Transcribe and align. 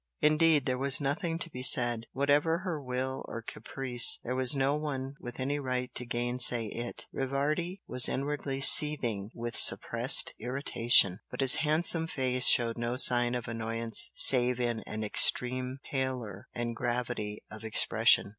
Indeed 0.19 0.65
there 0.65 0.79
was 0.79 0.99
nothing 0.99 1.37
to 1.37 1.49
be 1.51 1.61
said. 1.61 2.07
Whatever 2.11 2.57
her 2.65 2.81
will 2.81 3.23
or 3.27 3.43
caprice 3.43 4.17
there 4.23 4.33
was 4.33 4.55
no 4.55 4.75
one 4.75 5.13
with 5.19 5.39
any 5.39 5.59
right 5.59 5.93
to 5.93 6.07
gainsay 6.07 6.69
it. 6.69 7.05
Rivardi 7.13 7.83
was 7.87 8.09
inwardly 8.09 8.61
seething 8.61 9.29
with 9.35 9.55
suppressed 9.55 10.33
irritation 10.39 11.19
but 11.29 11.41
his 11.41 11.57
handsome 11.57 12.07
face 12.07 12.47
showed 12.47 12.79
no 12.79 12.95
sign 12.95 13.35
of 13.35 13.47
annoyance 13.47 14.09
save 14.15 14.59
in 14.59 14.79
an 14.87 15.03
extreme 15.03 15.77
pallor 15.91 16.47
and 16.55 16.75
gravity 16.75 17.43
of 17.51 17.63
expression. 17.63 18.29